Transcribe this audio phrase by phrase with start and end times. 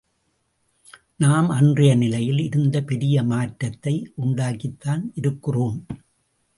[1.15, 5.85] நாம் அன்றைய நிலையில் இருந்து பெரிய மாற்றத்தை உண்டாக்கித்தான் இருக்கிறோம்.